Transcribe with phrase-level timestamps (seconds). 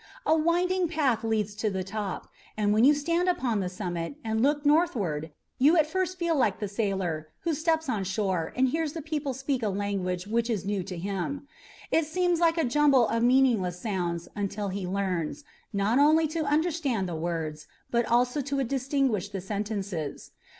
[0.25, 4.41] A winding path leads to the top, and when you stand upon the summit and
[4.41, 8.93] look northward you at first feel like the sailor who steps on shore and hears
[8.93, 11.47] the people speak a language which is new to him.
[11.91, 17.07] It seems like a jumble of meaningless sounds until he learns, not only to understand
[17.07, 20.31] the words, but also to distinguish the sentences.